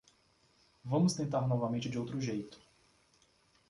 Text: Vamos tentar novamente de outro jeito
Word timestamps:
Vamos 0.83 1.13
tentar 1.13 1.47
novamente 1.47 1.87
de 1.87 1.99
outro 1.99 2.19
jeito 2.19 2.59